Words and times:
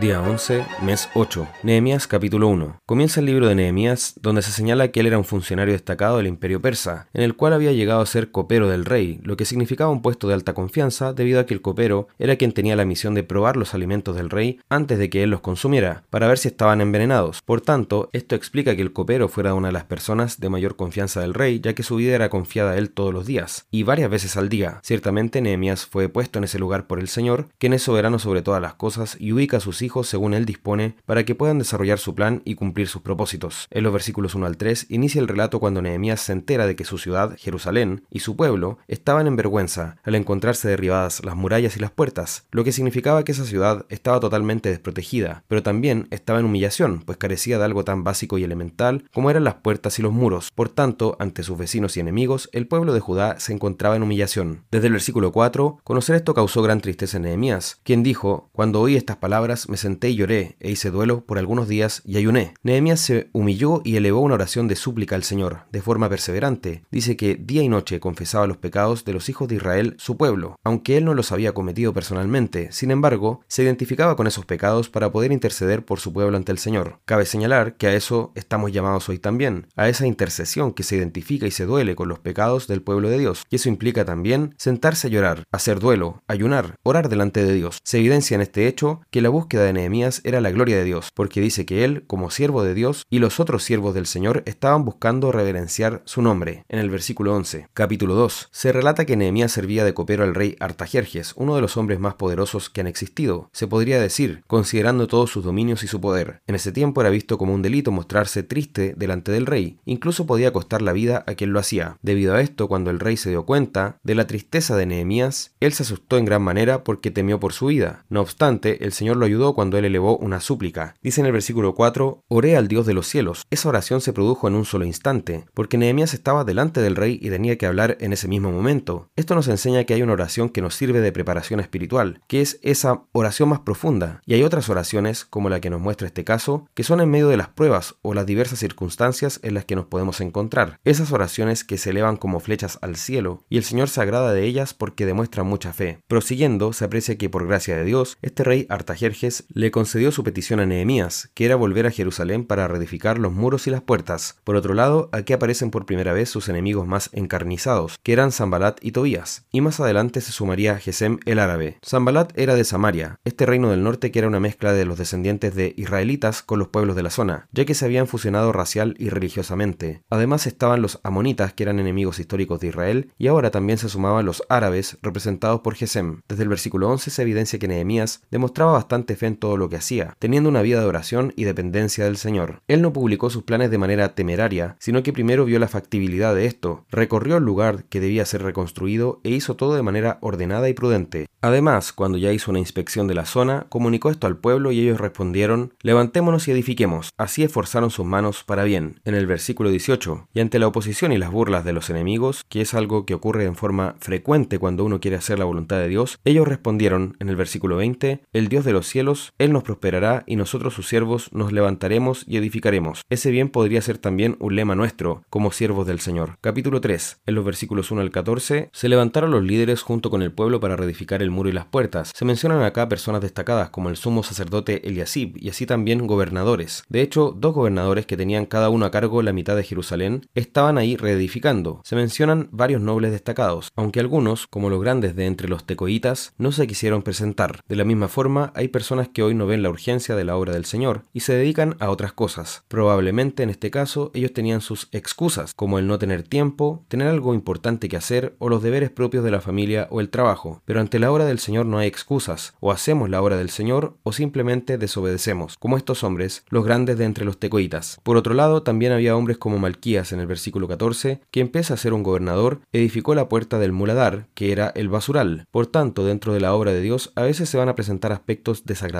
Día 0.00 0.22
11, 0.22 0.64
mes 0.80 1.10
8. 1.12 1.46
Nehemías 1.64 2.06
capítulo 2.06 2.48
1. 2.48 2.80
Comienza 2.86 3.20
el 3.20 3.26
libro 3.26 3.46
de 3.46 3.54
Nehemías, 3.54 4.14
donde 4.22 4.40
se 4.40 4.50
señala 4.50 4.88
que 4.88 5.00
él 5.00 5.06
era 5.06 5.18
un 5.18 5.24
funcionario 5.24 5.74
destacado 5.74 6.16
del 6.16 6.28
imperio 6.28 6.62
persa, 6.62 7.08
en 7.12 7.20
el 7.20 7.36
cual 7.36 7.52
había 7.52 7.72
llegado 7.72 8.00
a 8.00 8.06
ser 8.06 8.30
copero 8.30 8.70
del 8.70 8.86
rey, 8.86 9.20
lo 9.22 9.36
que 9.36 9.44
significaba 9.44 9.90
un 9.90 10.00
puesto 10.00 10.28
de 10.28 10.34
alta 10.34 10.54
confianza 10.54 11.12
debido 11.12 11.40
a 11.40 11.44
que 11.44 11.52
el 11.52 11.60
copero 11.60 12.08
era 12.18 12.36
quien 12.36 12.52
tenía 12.52 12.74
la 12.74 12.86
misión 12.86 13.12
de 13.12 13.22
probar 13.22 13.58
los 13.58 13.74
alimentos 13.74 14.16
del 14.16 14.30
rey 14.30 14.60
antes 14.70 14.98
de 14.98 15.10
que 15.10 15.24
él 15.24 15.30
los 15.30 15.42
consumiera, 15.42 16.04
para 16.08 16.26
ver 16.26 16.38
si 16.38 16.48
estaban 16.48 16.80
envenenados. 16.80 17.42
Por 17.42 17.60
tanto, 17.60 18.08
esto 18.14 18.34
explica 18.34 18.74
que 18.74 18.82
el 18.82 18.94
copero 18.94 19.28
fuera 19.28 19.52
una 19.52 19.68
de 19.68 19.72
las 19.72 19.84
personas 19.84 20.40
de 20.40 20.48
mayor 20.48 20.74
confianza 20.74 21.20
del 21.20 21.34
rey, 21.34 21.60
ya 21.60 21.74
que 21.74 21.82
su 21.82 21.96
vida 21.96 22.14
era 22.14 22.30
confiada 22.30 22.70
a 22.70 22.78
él 22.78 22.88
todos 22.88 23.12
los 23.12 23.26
días, 23.26 23.66
y 23.70 23.82
varias 23.82 24.08
veces 24.08 24.38
al 24.38 24.48
día. 24.48 24.80
Ciertamente 24.82 25.42
Nehemías 25.42 25.84
fue 25.84 26.08
puesto 26.08 26.38
en 26.38 26.44
ese 26.44 26.58
lugar 26.58 26.86
por 26.86 26.98
el 26.98 27.08
Señor, 27.08 27.48
quien 27.58 27.74
es 27.74 27.82
soberano 27.82 28.18
sobre 28.18 28.40
todas 28.40 28.62
las 28.62 28.72
cosas 28.72 29.18
y 29.20 29.32
ubica 29.32 29.60
sus 29.60 29.81
hijos 29.82 30.08
según 30.08 30.34
él 30.34 30.44
dispone 30.44 30.96
para 31.04 31.24
que 31.24 31.34
puedan 31.34 31.58
desarrollar 31.58 31.98
su 31.98 32.14
plan 32.14 32.42
y 32.44 32.54
cumplir 32.54 32.88
sus 32.88 33.02
propósitos. 33.02 33.66
En 33.70 33.84
los 33.84 33.92
versículos 33.92 34.34
1 34.34 34.46
al 34.46 34.56
3 34.56 34.86
inicia 34.88 35.20
el 35.20 35.28
relato 35.28 35.60
cuando 35.60 35.82
Nehemías 35.82 36.20
se 36.20 36.32
entera 36.32 36.66
de 36.66 36.76
que 36.76 36.84
su 36.84 36.98
ciudad, 36.98 37.36
Jerusalén, 37.38 38.04
y 38.10 38.20
su 38.20 38.36
pueblo 38.36 38.78
estaban 38.88 39.26
en 39.26 39.36
vergüenza 39.36 39.96
al 40.04 40.14
encontrarse 40.14 40.68
derribadas 40.68 41.24
las 41.24 41.36
murallas 41.36 41.76
y 41.76 41.80
las 41.80 41.90
puertas, 41.90 42.46
lo 42.50 42.64
que 42.64 42.72
significaba 42.72 43.24
que 43.24 43.32
esa 43.32 43.44
ciudad 43.44 43.86
estaba 43.88 44.20
totalmente 44.20 44.68
desprotegida, 44.68 45.44
pero 45.48 45.62
también 45.62 46.08
estaba 46.10 46.38
en 46.38 46.46
humillación, 46.46 47.00
pues 47.00 47.18
carecía 47.18 47.58
de 47.58 47.64
algo 47.64 47.84
tan 47.84 48.04
básico 48.04 48.38
y 48.38 48.44
elemental 48.44 49.04
como 49.12 49.30
eran 49.30 49.44
las 49.44 49.54
puertas 49.54 49.98
y 49.98 50.02
los 50.02 50.12
muros. 50.12 50.50
Por 50.54 50.68
tanto, 50.68 51.16
ante 51.18 51.42
sus 51.42 51.58
vecinos 51.58 51.96
y 51.96 52.00
enemigos, 52.00 52.48
el 52.52 52.66
pueblo 52.66 52.92
de 52.92 53.00
Judá 53.00 53.38
se 53.38 53.52
encontraba 53.52 53.96
en 53.96 54.02
humillación. 54.02 54.64
Desde 54.70 54.86
el 54.86 54.92
versículo 54.92 55.32
4, 55.32 55.80
conocer 55.84 56.16
esto 56.16 56.34
causó 56.34 56.62
gran 56.62 56.80
tristeza 56.80 57.16
en 57.16 57.24
Nehemías, 57.24 57.80
quien 57.82 58.02
dijo, 58.02 58.50
Cuando 58.52 58.80
oí 58.80 58.96
estas 58.96 59.16
palabras 59.16 59.68
me 59.72 59.78
senté 59.78 60.10
y 60.10 60.16
lloré 60.16 60.56
e 60.60 60.70
hice 60.70 60.90
duelo 60.90 61.24
por 61.24 61.38
algunos 61.38 61.66
días 61.66 62.02
y 62.04 62.18
ayuné. 62.18 62.54
Nehemías 62.62 63.00
se 63.00 63.30
humilló 63.32 63.80
y 63.84 63.96
elevó 63.96 64.20
una 64.20 64.34
oración 64.34 64.68
de 64.68 64.76
súplica 64.76 65.16
al 65.16 65.24
Señor, 65.24 65.60
de 65.72 65.80
forma 65.80 66.08
perseverante. 66.08 66.84
Dice 66.90 67.16
que 67.16 67.34
día 67.34 67.62
y 67.62 67.68
noche 67.68 67.98
confesaba 67.98 68.46
los 68.46 68.58
pecados 68.58 69.04
de 69.04 69.14
los 69.14 69.28
hijos 69.30 69.48
de 69.48 69.56
Israel, 69.56 69.96
su 69.98 70.16
pueblo, 70.16 70.56
aunque 70.62 70.98
él 70.98 71.06
no 71.06 71.14
los 71.14 71.32
había 71.32 71.54
cometido 71.54 71.94
personalmente. 71.94 72.70
Sin 72.70 72.90
embargo, 72.90 73.40
se 73.48 73.62
identificaba 73.62 74.14
con 74.14 74.26
esos 74.26 74.44
pecados 74.44 74.90
para 74.90 75.10
poder 75.10 75.32
interceder 75.32 75.84
por 75.84 75.98
su 75.98 76.12
pueblo 76.12 76.36
ante 76.36 76.52
el 76.52 76.58
Señor. 76.58 77.00
Cabe 77.06 77.24
señalar 77.24 77.76
que 77.76 77.86
a 77.86 77.94
eso 77.94 78.30
estamos 78.34 78.72
llamados 78.72 79.08
hoy 79.08 79.18
también, 79.18 79.68
a 79.74 79.88
esa 79.88 80.06
intercesión 80.06 80.74
que 80.74 80.82
se 80.82 80.96
identifica 80.96 81.46
y 81.46 81.50
se 81.50 81.64
duele 81.64 81.96
con 81.96 82.10
los 82.10 82.18
pecados 82.18 82.66
del 82.66 82.82
pueblo 82.82 83.08
de 83.08 83.18
Dios. 83.18 83.44
Y 83.48 83.56
eso 83.56 83.70
implica 83.70 84.04
también 84.04 84.54
sentarse 84.58 85.06
a 85.06 85.10
llorar, 85.10 85.44
hacer 85.50 85.80
duelo, 85.80 86.22
ayunar, 86.28 86.76
orar 86.82 87.08
delante 87.08 87.42
de 87.42 87.54
Dios. 87.54 87.78
Se 87.84 87.98
evidencia 87.98 88.34
en 88.34 88.42
este 88.42 88.66
hecho 88.66 89.00
que 89.10 89.22
la 89.22 89.30
búsqueda 89.30 89.61
de 89.62 89.72
Nehemías 89.72 90.20
era 90.24 90.40
la 90.40 90.50
gloria 90.50 90.76
de 90.76 90.84
Dios, 90.84 91.10
porque 91.14 91.40
dice 91.40 91.66
que 91.66 91.84
él, 91.84 92.04
como 92.06 92.30
siervo 92.30 92.62
de 92.62 92.74
Dios, 92.74 93.04
y 93.10 93.18
los 93.18 93.40
otros 93.40 93.64
siervos 93.64 93.94
del 93.94 94.06
Señor 94.06 94.42
estaban 94.46 94.84
buscando 94.84 95.32
reverenciar 95.32 96.02
su 96.04 96.22
nombre. 96.22 96.64
En 96.68 96.78
el 96.78 96.90
versículo 96.90 97.34
11, 97.34 97.68
capítulo 97.74 98.14
2, 98.14 98.48
se 98.50 98.72
relata 98.72 99.04
que 99.04 99.16
Nehemías 99.16 99.52
servía 99.52 99.84
de 99.84 99.94
copero 99.94 100.24
al 100.24 100.34
rey 100.34 100.56
Artajerjes, 100.60 101.32
uno 101.36 101.54
de 101.54 101.60
los 101.60 101.76
hombres 101.76 101.98
más 101.98 102.14
poderosos 102.14 102.70
que 102.70 102.80
han 102.80 102.86
existido, 102.86 103.48
se 103.52 103.66
podría 103.66 104.00
decir, 104.00 104.42
considerando 104.46 105.06
todos 105.06 105.30
sus 105.30 105.44
dominios 105.44 105.82
y 105.82 105.86
su 105.86 106.00
poder. 106.00 106.40
En 106.46 106.54
ese 106.54 106.72
tiempo 106.72 107.00
era 107.00 107.10
visto 107.10 107.38
como 107.38 107.54
un 107.54 107.62
delito 107.62 107.90
mostrarse 107.90 108.42
triste 108.42 108.94
delante 108.96 109.32
del 109.32 109.46
rey, 109.46 109.78
incluso 109.84 110.26
podía 110.26 110.52
costar 110.52 110.82
la 110.82 110.92
vida 110.92 111.24
a 111.26 111.34
quien 111.34 111.52
lo 111.52 111.60
hacía. 111.60 111.98
Debido 112.02 112.34
a 112.34 112.40
esto, 112.40 112.68
cuando 112.68 112.90
el 112.90 113.00
rey 113.00 113.16
se 113.16 113.30
dio 113.30 113.44
cuenta 113.44 113.98
de 114.02 114.14
la 114.14 114.26
tristeza 114.26 114.76
de 114.76 114.86
Nehemías, 114.86 115.52
él 115.60 115.72
se 115.72 115.82
asustó 115.82 116.18
en 116.18 116.24
gran 116.24 116.42
manera 116.42 116.84
porque 116.84 117.10
temió 117.10 117.40
por 117.40 117.52
su 117.52 117.66
vida. 117.66 118.04
No 118.08 118.20
obstante, 118.20 118.84
el 118.84 118.92
Señor 118.92 119.16
lo 119.16 119.26
ayudó 119.26 119.51
cuando 119.54 119.78
él 119.78 119.84
elevó 119.84 120.16
una 120.18 120.40
súplica. 120.40 120.94
Dice 121.02 121.20
en 121.20 121.26
el 121.26 121.32
versículo 121.32 121.74
4, 121.74 122.24
oré 122.28 122.56
al 122.56 122.68
Dios 122.68 122.86
de 122.86 122.94
los 122.94 123.06
cielos. 123.06 123.46
Esa 123.50 123.68
oración 123.68 124.00
se 124.00 124.12
produjo 124.12 124.48
en 124.48 124.54
un 124.54 124.64
solo 124.64 124.84
instante, 124.84 125.44
porque 125.54 125.78
Nehemías 125.78 126.14
estaba 126.14 126.44
delante 126.44 126.80
del 126.80 126.96
rey 126.96 127.18
y 127.20 127.30
tenía 127.30 127.58
que 127.58 127.66
hablar 127.66 127.96
en 128.00 128.12
ese 128.12 128.28
mismo 128.28 128.50
momento. 128.50 129.10
Esto 129.16 129.34
nos 129.34 129.48
enseña 129.48 129.84
que 129.84 129.94
hay 129.94 130.02
una 130.02 130.12
oración 130.12 130.48
que 130.48 130.62
nos 130.62 130.74
sirve 130.74 131.00
de 131.00 131.12
preparación 131.12 131.60
espiritual, 131.60 132.20
que 132.26 132.40
es 132.40 132.58
esa 132.62 133.02
oración 133.12 133.48
más 133.48 133.60
profunda, 133.60 134.20
y 134.26 134.34
hay 134.34 134.42
otras 134.42 134.68
oraciones, 134.68 135.24
como 135.24 135.48
la 135.48 135.60
que 135.60 135.70
nos 135.70 135.80
muestra 135.80 136.06
este 136.06 136.24
caso, 136.24 136.68
que 136.74 136.84
son 136.84 137.00
en 137.00 137.10
medio 137.10 137.28
de 137.28 137.36
las 137.36 137.48
pruebas 137.48 137.96
o 138.02 138.14
las 138.14 138.26
diversas 138.26 138.58
circunstancias 138.58 139.40
en 139.42 139.54
las 139.54 139.64
que 139.64 139.76
nos 139.76 139.86
podemos 139.86 140.20
encontrar. 140.20 140.78
Esas 140.84 141.12
oraciones 141.12 141.64
que 141.64 141.78
se 141.78 141.90
elevan 141.90 142.16
como 142.16 142.40
flechas 142.40 142.78
al 142.82 142.96
cielo, 142.96 143.44
y 143.48 143.56
el 143.56 143.64
Señor 143.64 143.88
se 143.88 144.00
agrada 144.00 144.32
de 144.32 144.44
ellas 144.44 144.74
porque 144.74 145.06
demuestran 145.06 145.46
mucha 145.46 145.72
fe. 145.72 146.00
Prosiguiendo, 146.08 146.72
se 146.72 146.84
aprecia 146.84 147.18
que 147.18 147.30
por 147.30 147.46
gracia 147.46 147.76
de 147.76 147.84
Dios, 147.84 148.18
este 148.22 148.44
rey 148.44 148.66
Artajerjes 148.68 149.41
le 149.52 149.70
concedió 149.70 150.12
su 150.12 150.24
petición 150.24 150.60
a 150.60 150.66
Nehemías, 150.66 151.30
que 151.34 151.44
era 151.44 151.56
volver 151.56 151.86
a 151.86 151.90
Jerusalén 151.90 152.44
para 152.44 152.68
reedificar 152.68 153.18
los 153.18 153.32
muros 153.32 153.66
y 153.66 153.70
las 153.70 153.82
puertas. 153.82 154.36
Por 154.44 154.56
otro 154.56 154.74
lado, 154.74 155.08
aquí 155.12 155.32
aparecen 155.32 155.70
por 155.70 155.86
primera 155.86 156.12
vez 156.12 156.28
sus 156.28 156.48
enemigos 156.48 156.86
más 156.86 157.10
encarnizados, 157.12 157.98
que 158.02 158.12
eran 158.12 158.32
Zambalat 158.32 158.78
y 158.80 158.92
Tobías, 158.92 159.46
y 159.50 159.60
más 159.60 159.80
adelante 159.80 160.20
se 160.20 160.32
sumaría 160.32 160.78
Gesem 160.78 161.18
el 161.26 161.38
árabe. 161.38 161.78
Zambalat 161.86 162.36
era 162.38 162.54
de 162.54 162.64
Samaria, 162.64 163.18
este 163.24 163.46
reino 163.46 163.70
del 163.70 163.82
norte 163.82 164.10
que 164.10 164.18
era 164.18 164.28
una 164.28 164.40
mezcla 164.40 164.72
de 164.72 164.84
los 164.84 164.98
descendientes 164.98 165.54
de 165.54 165.74
israelitas 165.76 166.42
con 166.42 166.58
los 166.58 166.68
pueblos 166.68 166.96
de 166.96 167.02
la 167.02 167.10
zona, 167.10 167.48
ya 167.52 167.64
que 167.64 167.74
se 167.74 167.84
habían 167.84 168.06
fusionado 168.06 168.52
racial 168.52 168.94
y 168.98 169.08
religiosamente. 169.08 170.02
Además 170.10 170.46
estaban 170.46 170.82
los 170.82 171.00
amonitas, 171.02 171.52
que 171.52 171.62
eran 171.62 171.78
enemigos 171.78 172.18
históricos 172.18 172.60
de 172.60 172.68
Israel, 172.68 173.12
y 173.18 173.26
ahora 173.26 173.50
también 173.50 173.78
se 173.78 173.88
sumaban 173.88 174.26
los 174.26 174.42
árabes, 174.48 174.98
representados 175.02 175.60
por 175.60 175.74
Gesem. 175.74 176.22
Desde 176.28 176.42
el 176.42 176.48
versículo 176.48 176.88
11 176.90 177.10
se 177.10 177.22
evidencia 177.22 177.58
que 177.58 177.68
Nehemías 177.68 178.22
demostraba 178.30 178.72
bastante 178.72 179.16
en 179.26 179.36
todo 179.36 179.56
lo 179.56 179.68
que 179.68 179.76
hacía, 179.76 180.16
teniendo 180.18 180.48
una 180.48 180.62
vida 180.62 180.80
de 180.80 180.86
oración 180.86 181.32
y 181.36 181.44
dependencia 181.44 182.04
del 182.04 182.16
Señor. 182.16 182.62
Él 182.68 182.82
no 182.82 182.92
publicó 182.92 183.30
sus 183.30 183.42
planes 183.42 183.70
de 183.70 183.78
manera 183.78 184.14
temeraria, 184.14 184.76
sino 184.78 185.02
que 185.02 185.12
primero 185.12 185.44
vio 185.44 185.58
la 185.58 185.68
factibilidad 185.68 186.34
de 186.34 186.46
esto, 186.46 186.84
recorrió 186.90 187.36
el 187.36 187.44
lugar 187.44 187.84
que 187.84 188.00
debía 188.00 188.26
ser 188.26 188.42
reconstruido 188.42 189.20
e 189.24 189.30
hizo 189.30 189.56
todo 189.56 189.74
de 189.74 189.82
manera 189.82 190.18
ordenada 190.20 190.68
y 190.68 190.74
prudente. 190.74 191.26
Además, 191.40 191.92
cuando 191.92 192.18
ya 192.18 192.32
hizo 192.32 192.52
una 192.52 192.60
inspección 192.60 193.08
de 193.08 193.14
la 193.14 193.26
zona, 193.26 193.66
comunicó 193.68 194.10
esto 194.10 194.28
al 194.28 194.36
pueblo 194.36 194.70
y 194.70 194.80
ellos 194.80 195.00
respondieron, 195.00 195.74
levantémonos 195.82 196.46
y 196.46 196.52
edifiquemos. 196.52 197.10
Así 197.18 197.42
esforzaron 197.42 197.90
sus 197.90 198.06
manos 198.06 198.44
para 198.44 198.62
bien. 198.62 199.00
En 199.04 199.16
el 199.16 199.26
versículo 199.26 199.70
18, 199.70 200.28
y 200.34 200.40
ante 200.40 200.60
la 200.60 200.68
oposición 200.68 201.12
y 201.12 201.18
las 201.18 201.32
burlas 201.32 201.64
de 201.64 201.72
los 201.72 201.90
enemigos, 201.90 202.44
que 202.48 202.60
es 202.60 202.74
algo 202.74 203.06
que 203.06 203.14
ocurre 203.14 203.44
en 203.44 203.56
forma 203.56 203.96
frecuente 203.98 204.58
cuando 204.58 204.84
uno 204.84 205.00
quiere 205.00 205.16
hacer 205.16 205.38
la 205.38 205.44
voluntad 205.44 205.78
de 205.78 205.88
Dios, 205.88 206.20
ellos 206.24 206.46
respondieron 206.46 207.16
en 207.18 207.28
el 207.28 207.36
versículo 207.36 207.76
20, 207.76 208.22
el 208.32 208.48
Dios 208.48 208.64
de 208.64 208.72
los 208.72 208.86
cielos, 208.86 209.11
Él 209.38 209.52
nos 209.52 209.62
prosperará 209.62 210.24
y 210.26 210.36
nosotros 210.36 210.74
sus 210.74 210.88
siervos 210.88 211.28
nos 211.32 211.52
levantaremos 211.52 212.24
y 212.26 212.36
edificaremos. 212.36 213.02
Ese 213.10 213.30
bien 213.30 213.48
podría 213.48 213.82
ser 213.82 213.98
también 213.98 214.36
un 214.40 214.56
lema 214.56 214.74
nuestro, 214.74 215.22
como 215.30 215.52
siervos 215.52 215.86
del 215.86 216.00
Señor. 216.00 216.36
Capítulo 216.40 216.80
3. 216.80 217.20
En 217.26 217.34
los 217.34 217.44
versículos 217.44 217.90
1 217.90 218.00
al 218.00 218.10
14, 218.10 218.70
se 218.72 218.88
levantaron 218.88 219.30
los 219.30 219.42
líderes 219.42 219.82
junto 219.82 220.10
con 220.10 220.22
el 220.22 220.32
pueblo 220.32 220.60
para 220.60 220.76
reedificar 220.76 221.22
el 221.22 221.30
muro 221.30 221.48
y 221.48 221.52
las 221.52 221.66
puertas. 221.66 222.12
Se 222.14 222.24
mencionan 222.24 222.62
acá 222.62 222.88
personas 222.88 223.20
destacadas 223.20 223.70
como 223.70 223.88
el 223.88 223.96
sumo 223.96 224.22
sacerdote 224.22 224.86
Eliasib 224.86 225.36
y 225.36 225.48
así 225.48 225.66
también 225.66 226.06
gobernadores. 226.06 226.84
De 226.88 227.02
hecho, 227.02 227.34
dos 227.36 227.54
gobernadores 227.54 228.06
que 228.06 228.16
tenían 228.16 228.46
cada 228.46 228.70
uno 228.70 228.86
a 228.86 228.90
cargo 228.90 229.22
la 229.22 229.32
mitad 229.32 229.56
de 229.56 229.64
Jerusalén 229.64 230.26
estaban 230.34 230.78
ahí 230.78 230.96
reedificando. 230.96 231.80
Se 231.84 231.96
mencionan 231.96 232.48
varios 232.52 232.80
nobles 232.80 233.12
destacados, 233.12 233.70
aunque 233.76 234.00
algunos, 234.00 234.46
como 234.46 234.70
los 234.70 234.80
grandes 234.80 235.16
de 235.16 235.26
entre 235.26 235.48
los 235.48 235.64
tecoitas, 235.64 236.34
no 236.38 236.52
se 236.52 236.66
quisieron 236.66 237.02
presentar. 237.02 237.60
De 237.68 237.76
la 237.76 237.84
misma 237.84 238.08
forma, 238.08 238.52
hay 238.54 238.68
personas 238.68 239.01
que 239.08 239.22
hoy 239.22 239.34
no 239.34 239.46
ven 239.46 239.62
la 239.62 239.70
urgencia 239.70 240.16
de 240.16 240.24
la 240.24 240.36
obra 240.36 240.52
del 240.52 240.64
Señor 240.64 241.02
y 241.12 241.20
se 241.20 241.34
dedican 241.34 241.76
a 241.80 241.90
otras 241.90 242.12
cosas. 242.12 242.64
Probablemente 242.68 243.42
en 243.42 243.50
este 243.50 243.70
caso 243.70 244.10
ellos 244.14 244.32
tenían 244.32 244.60
sus 244.60 244.88
excusas, 244.92 245.54
como 245.54 245.78
el 245.78 245.86
no 245.86 245.98
tener 245.98 246.22
tiempo, 246.22 246.84
tener 246.88 247.08
algo 247.08 247.34
importante 247.34 247.88
que 247.88 247.96
hacer 247.96 248.34
o 248.38 248.48
los 248.48 248.62
deberes 248.62 248.90
propios 248.90 249.24
de 249.24 249.30
la 249.30 249.40
familia 249.40 249.88
o 249.90 250.00
el 250.00 250.10
trabajo. 250.10 250.62
Pero 250.64 250.80
ante 250.80 250.98
la 250.98 251.10
obra 251.10 251.24
del 251.24 251.38
Señor 251.38 251.66
no 251.66 251.78
hay 251.78 251.88
excusas, 251.88 252.54
o 252.60 252.72
hacemos 252.72 253.10
la 253.10 253.22
obra 253.22 253.36
del 253.36 253.50
Señor 253.50 253.96
o 254.02 254.12
simplemente 254.12 254.78
desobedecemos, 254.78 255.56
como 255.58 255.76
estos 255.76 256.04
hombres, 256.04 256.44
los 256.48 256.64
grandes 256.64 256.98
de 256.98 257.04
entre 257.04 257.24
los 257.24 257.38
tecoitas. 257.38 258.00
Por 258.02 258.16
otro 258.16 258.34
lado, 258.34 258.62
también 258.62 258.92
había 258.92 259.16
hombres 259.16 259.38
como 259.38 259.58
Malquías 259.58 260.12
en 260.12 260.20
el 260.20 260.26
versículo 260.26 260.68
14, 260.68 261.20
que 261.30 261.40
empieza 261.40 261.74
a 261.74 261.78
ser 261.78 261.92
un 261.92 262.02
gobernador, 262.02 262.60
edificó 262.72 263.14
la 263.14 263.28
puerta 263.28 263.58
del 263.58 263.72
muladar, 263.72 264.26
que 264.34 264.52
era 264.52 264.72
el 264.74 264.88
basural. 264.88 265.46
Por 265.50 265.66
tanto, 265.66 266.04
dentro 266.04 266.32
de 266.32 266.40
la 266.40 266.54
obra 266.54 266.72
de 266.72 266.80
Dios 266.80 267.12
a 267.16 267.22
veces 267.22 267.48
se 267.48 267.58
van 267.58 267.68
a 267.68 267.74
presentar 267.74 268.12
aspectos 268.12 268.64
desagradables 268.64 268.91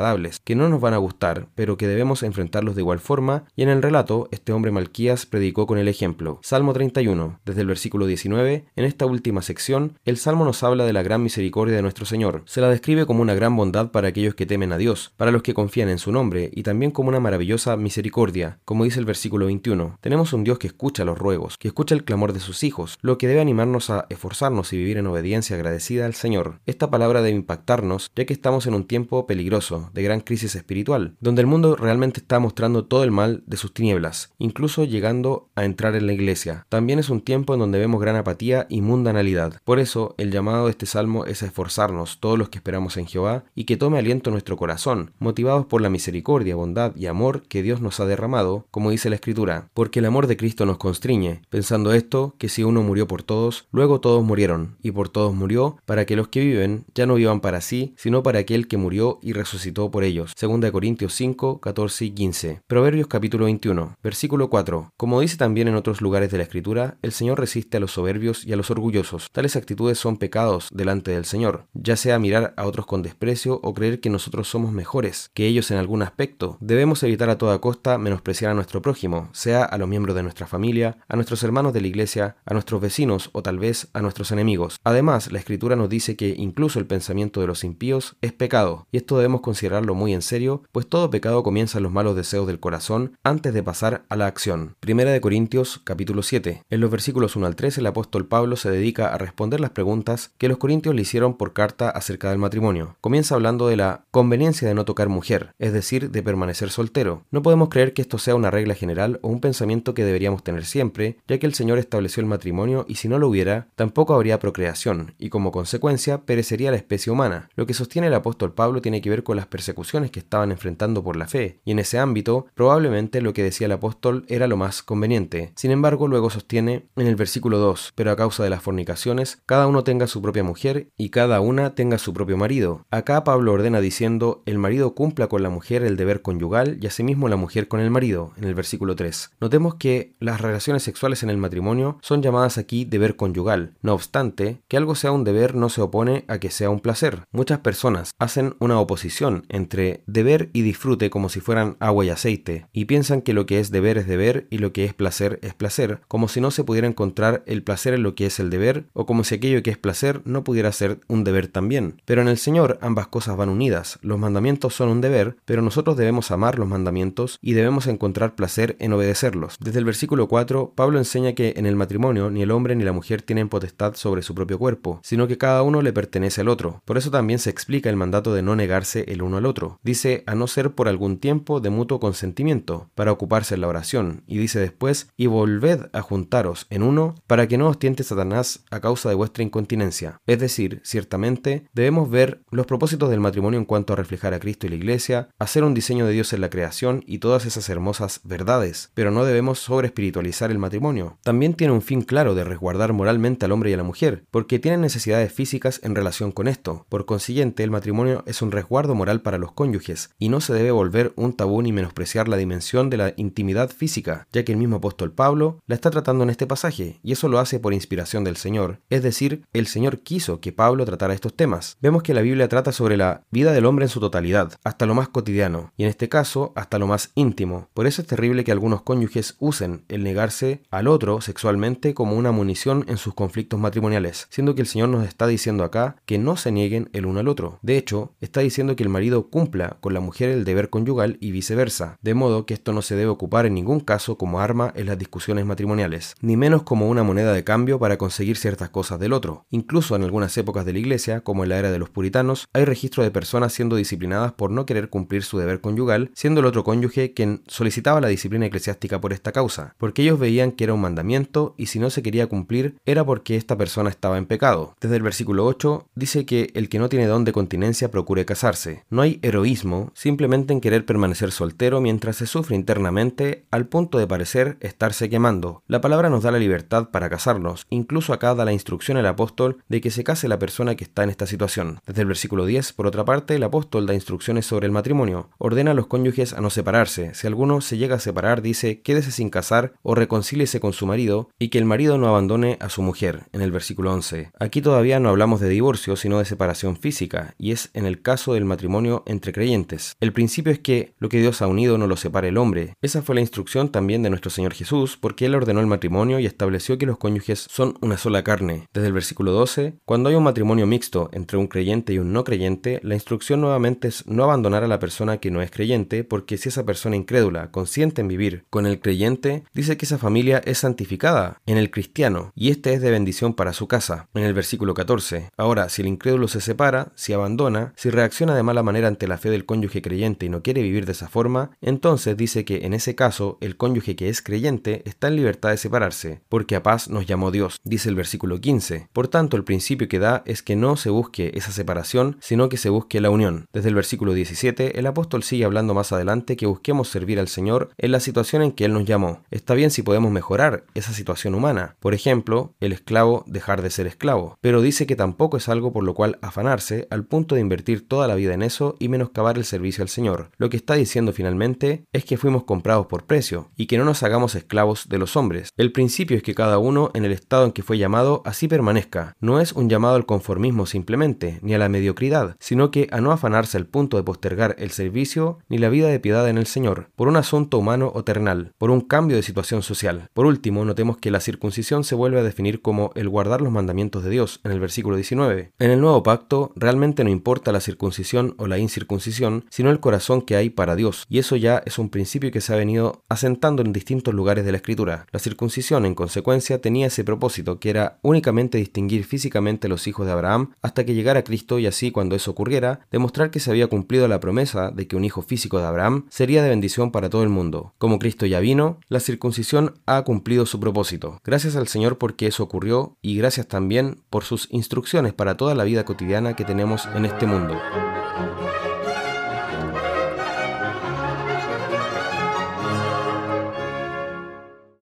que 0.45 0.55
no 0.55 0.69
nos 0.69 0.81
van 0.81 0.95
a 0.95 0.99
gustar, 0.99 1.49
pero 1.55 1.77
que 1.77 1.87
debemos 1.87 2.23
enfrentarlos 2.23 2.75
de 2.75 2.83
igual 2.83 2.99
forma, 2.99 3.45
y 3.57 3.63
en 3.63 3.69
el 3.69 3.83
relato, 3.83 4.29
este 4.31 4.53
hombre 4.53 4.71
Malquías 4.71 5.27
predicó 5.27 5.67
con 5.67 5.79
el 5.79 5.89
ejemplo. 5.89 6.41
Salmo 6.43 6.73
31, 6.73 7.41
desde 7.45 7.61
el 7.61 7.67
versículo 7.67 8.07
19, 8.07 8.65
en 8.75 8.85
esta 8.85 9.07
última 9.07 9.43
sección, 9.43 9.99
el 10.05 10.17
Salmo 10.17 10.45
nos 10.45 10.63
habla 10.63 10.85
de 10.85 10.93
la 10.93 11.03
gran 11.03 11.23
misericordia 11.23 11.77
de 11.77 11.83
nuestro 11.83 12.07
Señor. 12.07 12.43
Se 12.47 12.61
la 12.61 12.69
describe 12.69 13.07
como 13.07 13.23
una 13.23 13.35
gran 13.35 13.57
bondad 13.57 13.91
para 13.91 14.09
aquellos 14.09 14.35
que 14.35 14.47
temen 14.47 14.73
a 14.73 14.79
Dios, 14.79 15.13
para 15.17 15.31
los 15.31 15.43
que 15.43 15.55
confían 15.55 15.89
en 15.89 15.99
su 15.99 16.13
nombre, 16.13 16.51
y 16.53 16.63
también 16.63 16.91
como 16.91 17.09
una 17.09 17.21
maravillosa 17.21 17.77
misericordia, 17.77 18.59
como 18.65 18.85
dice 18.85 19.01
el 19.01 19.07
versículo 19.07 19.47
21. 19.47 19.99
Tenemos 20.01 20.33
un 20.33 20.45
Dios 20.45 20.59
que 20.59 20.69
escucha 20.69 21.05
los 21.05 21.19
ruegos, 21.19 21.59
que 21.59 21.69
escucha 21.69 21.95
el 21.95 22.05
clamor 22.05 22.33
de 22.33 22.41
sus 22.41 22.65
hijos, 22.65 22.99
lo 23.03 23.19
que 23.19 23.29
debe 23.29 23.41
animarnos 23.41 23.91
a 23.91 24.07
esforzarnos 24.09 24.73
y 24.73 24.77
vivir 24.77 24.99
en 24.99 25.07
obediencia 25.07 25.57
agradecida 25.57 26.07
al 26.07 26.15
Señor. 26.15 26.61
Esta 26.67 26.91
palabra 26.91 27.23
debe 27.23 27.37
impactarnos, 27.37 28.11
ya 28.15 28.25
que 28.25 28.33
estamos 28.33 28.67
en 28.67 28.75
un 28.75 28.85
tiempo 28.85 29.27
peligroso, 29.27 29.82
de 29.93 30.03
gran 30.03 30.21
crisis 30.21 30.55
espiritual, 30.55 31.17
donde 31.21 31.43
el 31.43 31.47
mundo 31.47 31.77
realmente 31.77 32.21
está 32.21 32.39
mostrando 32.39 32.85
todo 32.85 33.05
el 33.05 33.11
mal 33.11 33.43
de 33.47 33.57
sus 33.57 33.75
tinieblas, 33.75 34.33
incluso 34.39 34.85
llegando 34.85 35.49
a 35.55 35.65
entrar 35.65 35.95
en 35.97 36.07
la 36.07 36.13
iglesia. 36.13 36.67
También 36.69 36.99
es 36.99 37.11
un 37.11 37.21
tiempo 37.21 37.55
en 37.55 37.61
donde 37.61 37.79
vemos 37.79 38.01
gran 38.01 38.17
apatía 38.17 38.67
y 38.69 38.81
mundanalidad. 38.81 39.61
Por 39.65 39.79
eso, 39.79 40.15
el 40.19 40.31
llamado 40.31 40.67
de 40.67 40.71
este 40.71 40.87
salmo 40.87 41.25
es 41.25 41.43
a 41.43 41.47
esforzarnos, 41.47 42.19
todos 42.21 42.39
los 42.39 42.49
que 42.49 42.59
esperamos 42.59 42.97
en 42.97 43.07
Jehová, 43.07 43.45
y 43.55 43.65
que 43.65 43.77
tome 43.77 43.99
aliento 43.99 44.31
nuestro 44.31 44.57
corazón, 44.57 45.13
motivados 45.19 45.67
por 45.67 45.81
la 45.81 45.91
misericordia, 45.91 46.57
bondad 46.57 46.95
y 46.97 47.07
amor 47.07 47.43
que 47.49 47.63
Dios 47.63 47.81
nos 47.81 48.01
ha 48.01 48.07
derramado, 48.07 48.67
como 48.71 48.91
dice 48.91 49.11
la 49.11 49.17
Escritura, 49.17 49.69
porque 49.75 49.99
el 49.99 50.07
amor 50.07 50.27
de 50.27 50.37
Cristo 50.37 50.67
nos 50.67 50.79
constriñe, 50.79 51.43
pensando 51.49 51.93
esto, 51.93 52.35
que 52.39 52.49
si 52.49 52.65
uno 52.65 52.83
murió 52.83 53.07
por 53.07 53.23
todos, 53.23 53.67
luego 53.73 54.01
todos 54.01 54.25
murieron, 54.25 54.77
y 54.83 54.91
por 54.91 55.09
todos 55.09 55.35
murió, 55.35 55.79
para 55.87 56.05
que 56.07 56.17
los 56.17 56.29
que 56.29 56.41
viven 56.41 56.85
ya 56.95 57.07
no 57.07 57.15
vivan 57.15 57.41
para 57.41 57.61
sí, 57.61 57.95
sino 57.97 58.23
para 58.23 58.41
aquel 58.41 58.69
que 58.69 58.77
murió 58.77 59.19
y 59.23 59.33
resucitó 59.73 59.91
por 59.91 60.05
ellos. 60.05 60.33
2 60.41 60.71
Corintios 60.71 61.15
5, 61.15 61.61
14 61.61 62.05
y 62.05 62.11
15. 62.11 62.63
Proverbios 62.67 63.07
capítulo 63.07 63.47
21, 63.47 63.97
versículo 64.03 64.51
4. 64.51 64.93
Como 64.97 65.21
dice 65.21 65.37
también 65.37 65.69
en 65.69 65.75
otros 65.75 66.01
lugares 66.01 66.31
de 66.31 66.39
la 66.39 66.45
Escritura, 66.45 66.99
el 67.03 67.13
Señor 67.13 67.39
resiste 67.41 67.77
a 67.77 67.81
los 67.81 67.93
soberbios 67.93 68.45
y 68.45 68.53
a 68.53 68.57
los 68.57 68.71
orgullosos. 68.71 69.29
Tales 69.33 69.57
actitudes 69.57 69.99
son 69.99 70.17
pecados 70.17 70.69
delante 70.73 71.13
del 71.13 71.25
Señor, 71.25 71.67
ya 71.73 71.97
sea 71.97 72.19
mirar 72.19 72.55
a 72.57 72.67
otros 72.67 72.87
con 72.87 73.03
desprecio 73.03 73.61
o 73.63 73.75
creer 73.75 74.01
que 74.01 74.11
nosotros 74.11 74.49
somos 74.49 74.73
mejores 74.73 75.31
que 75.35 75.47
ellos 75.47 75.71
en 75.71 75.79
algún 75.79 76.03
aspecto. 76.03 76.59
Debemos 76.61 77.03
evitar 77.03 77.31
a 77.31 77.39
toda 77.39 77.61
costa 77.61 77.99
menospreciar 77.99 78.51
a 78.51 78.55
nuestro 78.55 78.83
prójimo, 78.83 79.31
sea 79.33 79.65
a 79.65 79.79
los 79.79 79.89
miembros 79.89 80.15
de 80.17 80.23
nuestra 80.23 80.47
familia, 80.47 80.99
a 81.09 81.17
nuestros 81.17 81.43
hermanos 81.43 81.73
de 81.73 81.81
la 81.81 81.87
iglesia, 81.87 82.37
a 82.45 82.53
nuestros 82.53 82.81
vecinos 82.81 83.31
o 83.33 83.43
tal 83.43 83.59
vez 83.59 83.89
a 83.93 84.03
nuestros 84.03 84.33
enemigos. 84.33 84.79
Además, 84.85 85.33
la 85.33 85.39
Escritura 85.39 85.77
nos 85.77 85.89
dice 85.89 86.17
que 86.17 86.35
incluso 86.37 86.79
el 86.79 86.87
pensamiento 86.87 87.41
de 87.41 87.47
los 87.47 87.65
impíos 87.65 88.17
es 88.21 88.33
pecado, 88.33 88.87
y 88.93 88.99
esto 88.99 89.17
debemos 89.17 89.41
considerarlo 89.63 89.95
muy 89.95 90.13
en 90.13 90.23
serio, 90.23 90.65
pues 90.73 90.89
todo 90.89 91.09
pecado 91.09 91.45
comienza 91.45 91.79
en 91.79 91.85
los 91.85 91.93
malos 91.93 92.17
deseos 92.17 92.49
del 92.49 92.59
corazón 92.59 93.17
antes 93.23 93.55
de 93.55 93.63
pasar 93.63 94.03
a 94.09 94.17
la 94.17 94.27
acción. 94.27 94.75
Primera 94.81 95.13
de 95.13 95.21
Corintios 95.21 95.81
capítulo 95.85 96.25
7. 96.25 96.65
En 96.69 96.81
los 96.81 96.91
versículos 96.91 97.37
1 97.37 97.47
al 97.47 97.55
3 97.55 97.79
el 97.79 97.87
apóstol 97.87 98.27
Pablo 98.27 98.57
se 98.57 98.73
dedica 98.73 99.15
a 99.15 99.19
responder 99.19 99.61
las 99.61 99.71
preguntas 99.71 100.33
que 100.37 100.49
los 100.49 100.59
corintios 100.59 100.97
le 100.97 101.03
hicieron 101.03 101.37
por 101.37 101.53
carta 101.53 101.91
acerca 101.91 102.31
del 102.31 102.39
matrimonio. 102.39 102.97
Comienza 103.01 103.37
hablando 103.37 103.69
de 103.69 103.77
la 103.77 104.05
conveniencia 104.11 104.67
de 104.67 104.75
no 104.75 104.85
tocar 104.85 105.09
mujer, 105.09 105.55
es 105.61 105.73
decir, 105.73 106.11
de 106.11 106.25
permanecer 106.25 106.71
soltero. 106.71 107.23
No 107.31 107.43
podemos 107.43 107.69
creer 107.69 107.93
que 107.93 108.03
esto 108.03 108.19
sea 108.19 108.35
una 108.35 108.51
regla 108.51 108.75
general 108.75 109.21
o 109.23 109.29
un 109.29 109.41
pensamiento 109.41 109.95
que 109.95 110.05
deberíamos 110.05 110.43
tener 110.43 110.65
siempre, 110.65 111.19
ya 111.29 111.39
que 111.39 111.47
el 111.47 111.55
Señor 111.55 111.79
estableció 111.79 112.21
el 112.21 112.27
matrimonio 112.27 112.85
y 112.89 112.97
si 112.97 113.07
no 113.07 113.21
lo 113.21 113.29
hubiera, 113.29 113.69
tampoco 113.77 114.13
habría 114.13 114.41
procreación, 114.41 115.15
y 115.21 115.29
como 115.29 115.53
consecuencia 115.53 116.23
perecería 116.23 116.73
la 116.73 116.79
especie 116.79 117.13
humana. 117.13 117.49
Lo 117.55 117.65
que 117.65 117.75
sostiene 117.75 118.09
el 118.09 118.15
apóstol 118.15 118.55
Pablo 118.55 118.83
tiene 118.83 119.01
que 119.01 119.11
ver 119.11 119.23
con 119.23 119.37
las 119.37 119.52
persecuciones 119.53 120.11
que 120.11 120.19
estaban 120.19 120.51
enfrentando 120.51 121.05
por 121.05 121.17
la 121.17 121.29
fe, 121.29 121.61
y 121.65 121.73
en 121.73 121.79
ese 121.79 121.99
ámbito, 121.99 122.47
probablemente 122.55 123.21
lo 123.21 123.35
que 123.35 123.43
decía 123.43 123.67
el 123.67 123.73
apóstol 123.73 124.25
era 124.29 124.47
lo 124.47 124.57
más 124.57 124.83
conveniente. 124.83 125.53
Sin 125.57 125.71
embargo, 125.71 126.09
luego 126.09 126.31
sostiene 126.31 126.87
en 126.97 127.07
el 127.07 127.17
versículo 127.17 127.59
2, 127.59 127.93
pero 127.95 128.11
a 128.11 128.17
causa 128.17 128.43
de 128.43 128.49
las 128.49 128.63
fornicaciones, 128.63 129.43
cada 129.45 129.67
uno 129.67 129.85
tenga 129.85 130.07
su 130.07 130.23
propia 130.23 130.43
mujer 130.43 130.89
y 130.97 131.11
cada 131.11 131.41
una 131.41 131.75
tenga 131.75 131.99
su 131.99 132.15
propio 132.15 132.39
marido. 132.39 132.87
Acá 132.91 133.25
Pablo 133.25 133.53
ordena 133.53 133.83
diciendo, 133.83 134.43
el 134.47 134.57
marido 134.57 134.95
cumpla 134.95 135.27
con 135.27 135.43
la 135.43 135.51
mujer 135.51 135.83
el 135.83 135.99
deber 135.99 136.23
conyugal 136.23 136.79
y 136.81 136.87
asimismo 136.87 137.29
la 137.29 137.37
mujer 137.37 137.69
con 137.69 137.81
el 137.81 137.91
marido, 137.91 138.33
en 138.39 138.45
el 138.45 138.55
versículo 138.55 138.97
3. 138.97 139.33
Notemos 139.39 139.75
que 139.75 140.15
las 140.19 140.41
relaciones 140.41 140.83
sexuales 140.83 141.23
en 141.23 141.29
el 141.29 141.37
matrimonio 141.37 141.99
son 142.01 142.23
llamadas 142.23 142.57
aquí 142.57 142.87
deber 142.87 143.17
conyugal. 143.17 143.75
No 143.83 143.93
obstante, 143.93 144.63
que 144.67 144.79
algo 144.79 144.95
sea 144.95 145.13
un 145.13 145.25
deber 145.25 145.55
no 145.55 145.69
se 145.69 145.83
opone 145.83 146.25
a 146.29 146.39
que 146.39 146.51
sea 146.51 146.71
un 146.71 146.81
placer. 146.81 147.25
Muchas 147.33 147.59
personas 147.59 148.13
hacen 148.19 148.55
una 148.59 148.81
oposición 148.81 149.32
entre 149.49 150.03
deber 150.07 150.51
y 150.53 150.63
disfrute 150.63 151.11
como 151.11 151.29
si 151.29 151.41
fueran 151.41 151.77
agua 151.81 152.05
y 152.05 152.11
aceite, 152.11 152.67
y 152.73 152.85
piensan 152.87 153.23
que 153.23 153.35
lo 153.35 153.47
que 153.47 153.59
es 153.59 153.71
deber 153.71 153.99
es 153.99 154.07
deber 154.07 154.47
y 154.51 154.59
lo 154.59 154.73
que 154.73 154.85
es 154.85 154.95
placer 154.95 155.39
es 155.43 155.55
placer, 155.55 156.01
como 156.09 156.29
si 156.29 156.41
no 156.41 156.51
se 156.51 156.65
pudiera 156.65 156.87
encontrar 156.87 157.43
el 157.47 157.63
placer 157.63 157.95
en 157.95 158.03
lo 158.03 158.15
que 158.15 158.27
es 158.27 158.39
el 158.39 158.51
deber, 158.51 158.85
o 158.93 159.07
como 159.07 159.25
si 159.25 159.35
aquello 159.37 159.63
que 159.63 159.71
es 159.71 159.79
placer 159.79 160.21
no 160.25 160.45
pudiera 160.45 160.73
ser 160.73 161.01
un 161.09 161.25
deber 161.25 161.49
también. 161.49 162.01
Pero 162.05 162.23
en 162.23 162.29
el 162.29 162.39
Señor 162.39 162.79
ambas 162.81 163.09
cosas 163.09 163.37
van 163.37 163.49
unidas. 163.49 163.99
Los 164.03 164.19
mandamientos 164.19 164.75
son 164.75 164.89
un 164.89 165.01
deber, 165.01 165.37
pero 165.45 165.63
nosotros 165.63 165.97
debemos 165.97 166.31
amar 166.31 166.59
los 166.59 166.69
mandamientos 166.69 167.39
y 167.41 167.53
debemos 167.53 167.87
encontrar 167.87 168.35
placer 168.35 168.77
en 168.79 168.93
obedecerlos. 168.93 169.57
Desde 169.61 169.79
el 169.79 169.85
versículo 169.85 170.29
4, 170.29 170.73
Pablo 170.75 170.99
enseña 170.99 171.35
que 171.35 171.55
en 171.57 171.67
el 171.67 171.77
matrimonio 171.77 172.31
ni 172.31 172.43
el 172.43 172.51
hombre 172.51 172.75
ni 172.77 172.85
la 172.85 172.93
mujer 172.93 173.23
tienen 173.23 173.49
potestad 173.49 173.95
sobre 173.95 174.23
su 174.23 174.35
propio 174.35 174.59
cuerpo, 174.59 175.01
sino 175.03 175.27
que 175.27 175.39
cada 175.39 175.63
uno 175.63 175.83
le 175.83 175.93
pertenece 175.93 176.41
al 176.41 176.49
otro. 176.49 176.83
Por 176.85 176.99
eso 176.99 177.11
también 177.11 177.39
se 177.39 177.51
explica 177.51 177.91
el 177.91 177.97
mandato 177.97 178.35
de 178.35 178.43
no 178.43 178.57
negarse 178.57 179.05
el 179.09 179.22
uno 179.23 179.37
al 179.37 179.47
otro. 179.47 179.79
Dice 179.83 180.25
a 180.27 180.35
no 180.35 180.47
ser 180.47 180.73
por 180.73 180.89
algún 180.89 181.19
tiempo 181.19 181.61
de 181.61 181.71
mutuo 181.71 182.01
consentimiento, 182.01 182.91
para 182.95 183.13
ocuparse 183.13 183.55
en 183.55 183.63
la 183.63 183.69
oración, 183.69 184.23
y 184.27 184.39
dice 184.39 184.61
después, 184.61 185.09
y 185.17 185.27
volved 185.27 185.91
a 185.93 186.03
juntaros 186.03 186.67
en 186.71 186.83
uno, 186.83 187.15
para 187.27 187.49
que 187.49 187.59
no 187.59 187.69
os 187.69 187.79
tiente 187.79 188.05
Satanás 188.05 188.65
a 188.71 188.81
causa 188.81 189.09
de 189.09 189.15
vuestra 189.15 189.45
incontinencia. 189.45 190.21
Es 190.27 190.39
decir, 190.39 190.81
ciertamente, 190.85 191.69
debemos 191.73 192.11
ver 192.11 192.43
los 192.51 192.67
propósitos 192.67 193.11
del 193.11 193.21
matrimonio 193.21 193.59
en 193.59 193.67
cuanto 193.67 193.93
a 193.93 193.97
reflejar 193.97 194.35
a 194.35 194.41
Cristo 194.41 194.67
y 194.67 194.71
la 194.71 194.77
Iglesia, 194.77 195.29
hacer 195.39 195.65
un 195.65 195.75
diseño 195.75 196.07
de 196.07 196.13
Dios 196.13 196.33
en 196.33 196.41
la 196.41 196.51
creación 196.51 197.03
y 197.07 197.19
todas 197.19 197.47
esas 197.47 197.69
hermosas 197.69 198.21
verdades, 198.25 198.91
pero 198.95 199.11
no 199.11 199.25
debemos 199.25 199.59
sobre 199.59 199.87
espiritualizar 199.87 200.51
el 200.51 200.59
matrimonio. 200.59 201.19
También 201.23 201.55
tiene 201.55 201.73
un 201.73 201.83
fin 201.83 202.03
claro 202.03 202.35
de 202.35 202.45
resguardar 202.45 202.93
moralmente 202.93 203.45
al 203.45 203.53
hombre 203.53 203.71
y 203.71 203.75
a 203.75 203.77
la 203.77 203.83
mujer, 203.83 204.25
porque 204.31 204.59
tienen 204.59 204.81
necesidades 204.81 205.33
físicas 205.33 205.81
en 205.83 205.95
relación 205.95 206.33
con 206.33 206.49
esto. 206.49 206.87
Por 206.89 207.07
consiguiente, 207.07 207.63
el 207.63 207.71
matrimonio 207.71 208.23
es 208.27 208.43
un 208.43 208.53
resguardo 208.53 208.95
moral 208.95 209.12
para 209.21 209.39
los 209.39 209.53
cónyuges, 209.53 210.11
y 210.19 210.29
no 210.31 210.41
se 210.41 210.55
debe 210.55 210.71
volver 210.71 211.13
un 211.17 211.35
tabú 211.35 211.61
ni 211.61 211.73
menospreciar 211.73 212.29
la 212.29 212.37
dimensión 212.37 212.89
de 212.89 212.97
la 212.97 213.13
intimidad 213.17 213.71
física, 213.71 214.27
ya 214.33 214.45
que 214.45 214.53
el 214.53 214.59
mismo 214.59 214.77
apóstol 214.77 215.13
Pablo 215.13 215.59
la 215.67 215.75
está 215.75 215.91
tratando 215.91 216.25
en 216.25 216.31
este 216.31 216.47
pasaje, 216.47 217.01
y 217.03 217.13
eso 217.13 217.29
lo 217.29 217.39
hace 217.39 217.61
por 217.61 217.75
inspiración 217.75 218.25
del 218.25 218.37
Señor. 218.37 218.81
Es 218.89 219.03
decir, 219.03 219.45
el 219.53 219.67
Señor 219.67 220.01
quiso 220.01 220.41
que 220.41 220.53
Pablo 220.53 220.85
tratara 220.85 221.15
estos 221.15 221.35
temas. 221.35 221.77
Vemos 221.81 222.03
que 222.03 222.15
la 222.15 222.23
Biblia 222.23 222.49
trata 222.49 222.73
sobre 222.73 222.97
la 222.97 223.23
vida 223.31 223.53
del 223.53 223.67
hombre 223.67 223.85
en 223.85 223.91
su 223.91 224.01
totalidad, 224.01 224.59
hasta 224.65 224.87
lo 224.87 224.95
más 224.95 225.09
cotidiano, 225.09 225.73
y 225.77 225.83
en 225.83 225.89
este 225.89 226.09
caso 226.09 226.53
hasta 226.55 226.79
lo 226.79 226.87
más 226.87 227.11
íntimo. 227.15 227.69
Por 227.75 227.87
eso 227.87 228.03
es 228.03 228.09
terrible 228.09 228.45
que 228.45 228.53
algunos 228.53 228.83
cónyuges 228.83 229.37
usen 229.39 229.85
el 229.89 230.05
negarse 230.05 230.63
al 230.71 230.89
otro 230.89 231.21
sexualmente 231.21 231.95
como 231.95 232.17
una 232.17 232.33
munición 232.33 232.85
en 232.89 232.97
sus 232.97 233.15
conflictos 233.15 233.59
matrimoniales, 233.59 234.27
siendo 234.31 234.55
que 234.55 234.63
el 234.63 234.67
Señor 234.67 234.89
nos 234.89 235.07
está 235.07 235.27
diciendo 235.27 235.65
acá 235.65 235.97
que 236.07 236.19
no 236.19 236.37
se 236.37 236.53
nieguen 236.53 236.89
el 236.93 237.07
uno 237.07 237.21
al 237.21 237.29
otro. 237.29 237.59
De 237.63 237.77
hecho, 237.77 238.13
está 238.21 238.41
diciendo 238.41 238.77
que 238.77 238.83
el 238.83 238.89
marido 238.89 239.02
cumpla 239.11 239.79
con 239.81 239.95
la 239.95 240.01
mujer 240.01 240.31
el 240.31 240.45
deber 240.45 240.71
conyugal 240.71 241.17
y 241.21 241.33
viceversa, 241.33 241.99
de 242.03 242.15
modo 242.15 242.47
que 242.47 242.55
esto 242.55 242.73
no 242.73 242.83
se 242.83 242.95
debe 242.95 243.11
ocupar 243.11 243.47
en 243.47 243.55
ningún 243.55 243.81
caso 243.81 244.17
como 244.17 244.41
arma 244.41 244.73
en 244.77 244.87
las 244.87 244.99
discusiones 244.99 245.45
matrimoniales, 245.45 246.15
ni 246.21 246.37
menos 246.37 246.63
como 246.63 246.89
una 246.89 247.03
moneda 247.03 247.33
de 247.33 247.45
cambio 247.45 247.79
para 247.79 247.99
conseguir 247.99 248.37
ciertas 248.37 248.71
cosas 248.71 249.01
del 249.01 249.13
otro. 249.13 249.45
Incluso 249.51 249.97
en 249.97 250.05
algunas 250.05 250.37
épocas 250.39 250.65
de 250.65 250.73
la 250.73 250.79
iglesia, 250.79 251.21
como 251.23 251.43
en 251.43 251.49
la 251.49 251.59
era 251.59 251.73
de 251.73 251.79
los 251.79 251.91
puritanos, 251.91 252.49
hay 252.53 252.65
registro 252.65 253.03
de 253.03 253.11
personas 253.11 253.53
siendo 253.53 253.77
disciplinadas 253.77 254.33
por 254.33 254.51
no 254.51 254.67
querer 254.67 254.89
cumplir 254.89 255.25
su 255.25 255.39
deber 255.39 255.61
conyugal, 255.61 256.11
siendo 256.15 256.41
el 256.41 256.47
otro 256.47 256.63
cónyuge 256.63 257.13
quien 257.13 257.43
solicitaba 257.49 258.01
la 258.01 258.09
disciplina 258.09 258.47
eclesiástica 258.47 259.01
por 259.01 259.13
esta 259.13 259.33
causa, 259.33 259.75
porque 259.79 260.03
ellos 260.03 260.19
veían 260.19 260.53
que 260.53 260.65
era 260.65 260.75
un 260.75 260.81
mandamiento 260.81 261.55
y 261.59 261.67
si 261.67 261.79
no 261.79 261.91
se 261.91 262.03
quería 262.03 262.29
cumplir 262.29 262.77
era 262.85 263.05
porque 263.05 263.37
esta 263.37 263.57
persona 263.57 263.91
estaba 263.91 264.19
en 264.19 264.27
pecado. 264.27 264.77
Desde 264.81 264.97
el 264.97 265.03
versículo 265.03 265.45
8 265.47 265.89
dice 265.95 266.25
que 266.25 266.51
el 266.55 266.69
que 266.69 266.79
no 266.79 266.89
tiene 266.89 267.07
don 267.07 267.25
de 267.25 267.33
continencia 267.33 267.91
procure 267.91 268.25
casarse. 268.25 268.85
No 268.93 269.01
hay 269.01 269.21
heroísmo 269.23 269.91
simplemente 269.95 270.53
en 270.53 270.61
querer 270.61 270.85
permanecer 270.85 271.33
soltero 271.33 271.81
mientras 271.81 272.17
se 272.17 272.27
sufre 272.27 272.57
internamente 272.57 273.47
al 273.51 273.67
punto 273.67 273.97
de 273.97 274.07
parecer 274.07 274.59
estarse 274.61 275.09
quemando. 275.09 275.63
La 275.67 275.81
palabra 275.81 276.11
nos 276.11 276.25
da 276.25 276.31
la 276.31 276.39
libertad 276.39 276.91
para 276.91 277.09
casarnos, 277.09 277.65
incluso 277.71 278.13
acá 278.13 278.35
da 278.35 278.45
la 278.45 278.53
instrucción 278.53 278.99
el 278.99 279.07
apóstol 279.07 279.63
de 279.71 279.81
que 279.81 279.91
se 279.91 280.05
case 280.05 280.29
la 280.29 280.39
persona 280.39 280.75
que 280.75 280.85
está 280.85 281.05
en 281.05 281.09
esta 281.09 281.27
situación. 281.27 281.81
Desde 281.87 282.03
el 282.03 282.09
versículo 282.09 282.45
10, 282.45 282.75
por 282.75 282.87
otra 282.87 283.07
parte, 283.07 283.35
el 283.35 283.43
apóstol 283.45 283.87
da 283.87 283.95
instrucciones 283.95 284.45
sobre 284.45 284.67
el 284.67 284.73
matrimonio. 284.73 285.31
Ordena 285.39 285.71
a 285.71 285.75
los 285.75 285.87
cónyuges 285.87 286.35
a 286.35 286.43
no 286.43 286.51
separarse. 286.51 287.15
Si 287.15 287.27
alguno 287.27 287.63
se 287.63 287.79
llega 287.79 287.97
a 287.97 287.99
separar, 287.99 288.43
dice, 288.43 288.83
quédese 288.83 289.11
sin 289.11 289.31
casar 289.31 289.73
o 289.81 289.95
reconcíliese 289.95 290.61
con 290.61 290.75
su 290.75 290.85
marido 290.87 291.31
y 291.39 291.49
que 291.49 291.57
el 291.57 291.65
marido 291.65 291.97
no 291.97 292.09
abandone 292.09 292.59
a 292.61 292.69
su 292.69 292.83
mujer, 292.83 293.23
en 293.33 293.41
el 293.41 293.53
versículo 293.53 293.91
11. 293.95 294.33
Aquí 294.39 294.61
todavía 294.61 295.01
no 295.01 295.09
hablamos 295.09 295.41
de 295.41 295.49
divorcio, 295.49 295.97
sino 295.97 296.19
de 296.19 296.27
separación 296.27 296.77
física, 296.77 297.35
y 297.39 297.53
es 297.53 297.71
en 297.73 297.87
el 297.87 298.03
caso 298.03 298.35
del 298.35 298.45
matrimonio 298.45 298.82
entre 299.07 299.33
creyentes. 299.33 299.97
El 300.01 300.13
principio 300.13 300.53
es 300.53 300.59
que 300.59 300.95
lo 300.99 301.09
que 301.09 301.21
Dios 301.21 301.43
ha 301.43 301.47
unido 301.47 301.79
no 301.79 301.87
lo 301.87 301.97
separe 301.97 302.29
el 302.29 302.39
hombre. 302.39 302.75
Esa 302.83 303.03
fue 303.03 303.15
la 303.15 303.21
instrucción 303.21 303.71
también 303.71 304.03
de 304.03 304.11
nuestro 304.11 304.31
Señor 304.31 304.55
Jesús, 304.55 304.97
porque 305.01 305.27
Él 305.27 305.35
ordenó 305.35 305.61
el 305.61 305.67
matrimonio 305.67 306.19
y 306.19 306.27
estableció 306.27 306.79
que 306.79 306.87
los 306.87 306.99
cónyuges 306.99 307.47
son 307.51 307.77
una 307.81 307.97
sola 307.97 308.25
carne. 308.25 308.69
Desde 308.73 308.89
el 308.89 308.93
versículo 308.93 309.33
12, 309.33 309.75
cuando 309.85 310.09
hay 310.09 310.17
un 310.17 310.25
matrimonio 310.25 310.67
mixto 310.67 311.11
entre 311.13 311.39
un 311.39 311.47
creyente 311.47 311.93
y 311.93 311.99
un 311.99 312.13
no 312.13 312.25
creyente, 312.25 312.81
la 312.83 312.95
instrucción 312.95 313.41
nuevamente 313.41 313.89
es 313.89 314.07
no 314.07 314.25
abandonar 314.25 314.65
a 314.65 314.69
la 314.69 314.79
persona 314.79 315.19
que 315.19 315.31
no 315.31 315.43
es 315.43 315.51
creyente, 315.51 316.05
porque 316.05 316.37
si 316.37 316.49
esa 316.49 316.65
persona 316.65 316.97
incrédula 316.97 317.51
consiente 317.51 318.01
en 318.01 318.09
vivir 318.09 318.45
con 318.51 318.67
el 318.67 318.81
creyente, 318.81 319.45
dice 319.55 319.77
que 319.77 319.87
esa 319.87 319.99
familia 319.99 320.43
es 320.45 320.59
santificada 320.59 321.41
en 321.47 321.59
el 321.59 321.71
cristiano, 321.71 322.33
y 322.35 322.51
este 322.51 322.75
es 322.75 322.81
de 322.81 322.91
bendición 322.91 323.35
para 323.35 323.53
su 323.53 323.69
casa. 323.69 324.09
En 324.15 324.25
el 324.25 324.35
versículo 324.35 324.75
14, 324.75 325.31
ahora, 325.37 325.69
si 325.69 325.83
el 325.83 325.89
incrédulo 325.89 326.29
se 326.29 326.41
separa, 326.41 326.93
si 326.95 327.13
abandona, 327.13 327.73
si 327.77 327.91
reacciona 327.91 328.35
de 328.35 328.43
mala 328.43 328.63
manera 328.63 328.72
ante 328.77 329.07
la 329.07 329.19
fe 329.19 329.31
del 329.31 329.45
cónyuge 329.45 329.83
creyente 329.83 330.27
y 330.27 330.29
no 330.29 330.43
quiere 330.43 330.63
vivir 330.63 330.87
de 330.87 330.93
esa 330.93 331.09
forma, 331.09 331.51
entonces 331.61 332.17
dice 332.17 332.45
que 332.45 332.67
en 332.67 332.75
ese 332.75 332.95
caso 332.95 333.39
el 333.41 333.57
cónyuge 333.57 333.97
que 333.97 334.09
es 334.09 334.23
creyente 334.23 334.83
está 334.85 335.09
en 335.09 335.17
libertad 335.17 335.51
de 335.51 335.57
separarse, 335.57 336.21
porque 336.29 336.57
a 336.57 336.63
paz 336.63 336.89
nos 336.89 337.07
llamó 337.07 337.31
Dios, 337.31 337.61
dice 337.65 337.89
el 337.89 337.95
versículo 337.95 338.41
15. 338.41 338.89
Por 338.93 339.09
tanto, 339.09 339.37
el 339.37 339.45
principio 339.45 339.89
que 339.89 339.99
da 339.99 340.23
es 340.27 340.43
que 340.43 340.57
no 340.57 340.77
se 340.77 340.91
busque 340.91 341.33
esa 341.35 341.53
separación, 341.53 342.17
sino 342.21 342.49
que 342.49 342.57
se 342.57 342.71
busque 342.71 343.01
la 343.01 343.11
unión. 343.11 343.47
Desde 343.53 343.69
el 343.69 343.75
versículo 343.75 344.15
17, 344.15 344.79
el 344.79 344.87
apóstol 344.87 345.23
sigue 345.23 345.45
hablando 345.45 345.75
más 345.75 345.93
adelante 345.93 346.37
que 346.37 346.47
busquemos 346.47 346.89
servir 346.89 347.21
al 347.21 347.29
Señor 347.29 347.71
en 347.79 347.93
la 347.93 348.01
situación 348.01 348.43
en 348.43 348.53
que 348.53 348.65
Él 348.65 348.73
nos 348.73 348.85
llamó. 348.85 349.23
Está 349.31 349.55
bien 349.55 349.71
si 349.71 349.83
podemos 349.83 350.11
mejorar 350.11 350.65
esa 350.75 350.93
situación 350.93 351.35
humana, 351.35 351.77
por 351.81 351.95
ejemplo, 351.95 352.55
el 352.61 352.73
esclavo 352.73 353.25
dejar 353.27 353.63
de 353.63 353.71
ser 353.71 353.87
esclavo, 353.87 354.39
pero 354.41 354.63
dice 354.63 354.87
que 354.87 354.97
tampoco 354.97 355.37
es 355.37 355.49
algo 355.49 355.73
por 355.73 355.85
lo 355.85 355.95
cual 355.95 356.19
afanarse 356.23 356.87
al 356.91 357.05
punto 357.05 357.35
de 357.35 357.41
invertir 357.41 357.87
toda 357.87 358.09
la 358.09 358.15
vida 358.15 358.35
en 358.35 358.43
eso 358.43 358.62
y 358.79 358.89
menoscabar 358.89 359.37
el 359.37 359.45
servicio 359.45 359.83
al 359.83 359.89
Señor. 359.89 360.31
Lo 360.37 360.51
que 360.51 360.57
está 360.57 360.75
diciendo 360.75 361.13
finalmente 361.13 361.85
es 361.93 362.05
que 362.05 362.17
fuimos 362.17 362.45
comprados 362.45 362.87
por 362.87 363.05
precio 363.05 363.51
y 363.57 363.67
que 363.67 363.79
no 363.79 363.85
nos 363.85 364.03
hagamos 364.03 364.35
esclavos 364.35 364.89
de 364.89 364.99
los 364.99 365.17
hombres. 365.17 365.51
El 365.57 365.73
principio 365.73 366.17
es 366.17 366.23
que 366.23 366.35
cada 366.35 366.59
uno 366.59 366.91
en 366.95 367.05
el 367.05 367.13
estado 367.13 367.45
en 367.45 367.53
que 367.53 367.63
fue 367.63 367.79
llamado 367.79 368.23
así 368.25 368.49
permanezca. 368.49 369.17
No 369.21 369.41
es 369.41 369.53
un 369.53 369.69
llamado 369.69 369.97
al 369.97 370.07
conformismo 370.07 370.67
simplemente, 370.67 371.39
ni 371.43 371.55
a 371.55 371.59
la 371.59 371.69
mediocridad, 371.69 372.37
sino 372.39 372.71
que 372.71 372.89
a 372.91 373.01
no 373.01 373.13
afanarse 373.13 373.57
al 373.57 373.67
punto 373.67 373.97
de 373.97 374.03
postergar 374.03 374.57
el 374.59 374.71
servicio 374.71 375.39
ni 375.49 375.59
la 375.59 375.69
vida 375.69 375.89
de 375.89 376.01
piedad 376.01 376.29
en 376.29 376.39
el 376.39 376.47
Señor, 376.47 376.91
por 376.97 377.09
un 377.09 377.17
asunto 377.17 377.59
humano 377.59 377.91
o 377.95 378.05
ternal, 378.05 378.53
por 378.59 378.71
un 378.71 378.81
cambio 378.81 379.17
de 379.17 379.23
situación 379.23 379.63
social. 379.63 380.09
Por 380.13 380.27
último, 380.27 380.65
notemos 380.65 380.97
que 380.99 381.11
la 381.11 381.21
circuncisión 381.21 381.85
se 381.85 381.95
vuelve 381.95 382.21
a 382.21 382.25
definir 382.25 382.61
como 382.61 382.93
el 382.95 383.09
guardar 383.09 383.41
los 383.41 383.53
mandamientos 383.53 384.05
de 384.05 384.11
Dios 384.11 384.41
en 384.45 384.53
el 384.53 384.61
versículo 384.61 384.97
19. 384.97 385.53
En 385.59 385.71
el 385.71 385.81
nuevo 385.81 386.03
pacto 386.03 386.53
realmente 386.57 387.05
no 387.05 387.11
importa 387.11 387.53
la 387.53 387.61
circuncisión 387.61 388.35
o 388.39 388.47
la 388.47 388.52
incircuncisión, 388.59 389.45
sino 389.51 389.71
el 389.71 389.81
corazón 389.81 390.23
que 390.23 390.37
hay 390.37 390.51
para 390.51 390.77
Dios, 390.77 391.07
y 391.09 391.19
eso 391.19 391.37
ya 391.37 391.63
es 391.65 391.79
un 391.79 391.91
principio 391.91 392.31
que 392.31 392.41
se 392.41 392.53
ha 392.53 392.57
venido 392.57 393.03
asentando 393.09 393.63
en 393.63 393.73
distintos 393.73 394.15
lugares 394.15 394.45
de 394.45 394.53
la 394.53 394.59
escritura. 394.59 395.07
La 395.13 395.19
circuncisión, 395.19 395.87
en 395.87 395.95
consecuencia, 395.95 396.61
tenía 396.61 396.87
ese 396.87 397.05
propósito, 397.05 397.59
que 397.59 397.71
era 397.71 397.99
únicamente 398.03 398.59
distinguir 398.59 399.05
físicamente 399.05 399.69
los 399.69 399.87
hijos 399.87 400.07
de 400.07 400.13
Abraham 400.13 400.53
hasta 400.63 400.85
que 400.85 400.95
llegara 400.95 401.25
Cristo 401.25 401.59
y 401.59 401.67
así 401.67 401.91
cuando 401.91 402.17
eso 402.17 402.31
ocurriera, 402.31 402.81
demostrar 402.91 403.31
que 403.31 403.41
se 403.41 403.51
había 403.51 403.67
cumplido 403.67 404.09
la 404.09 404.21
promesa 404.21 404.71
de 404.71 404.87
que 404.87 404.97
un 404.97 405.05
hijo 405.05 405.23
físico 405.23 405.59
de 405.59 405.67
Abraham 405.67 406.07
sería 406.09 406.43
de 406.43 406.51
bendición 406.51 406.91
para 406.91 407.11
todo 407.11 407.23
el 407.23 407.29
mundo. 407.29 407.75
Como 407.79 407.99
Cristo 407.99 408.27
ya 408.27 408.41
vino, 408.41 408.79
la 408.89 409.01
circuncisión 409.01 409.75
ha 409.87 410.03
cumplido 410.03 410.47
su 410.47 410.61
propósito. 410.61 411.21
Gracias 411.25 411.57
al 411.57 411.69
Señor 411.69 411.99
porque 411.99 412.27
eso 412.27 412.43
ocurrió 412.43 412.97
y 413.03 413.17
gracias 413.17 413.49
también 413.49 414.03
por 414.11 414.25
sus 414.25 414.49
instrucciones 414.51 415.13
para 415.13 415.37
toda 415.37 415.55
la 415.55 415.65
vida 415.65 415.85
cotidiana 415.85 416.35
que 416.35 416.45
tenemos 416.45 416.87
en 416.95 417.05
este 417.05 417.27
mundo. 417.27 417.61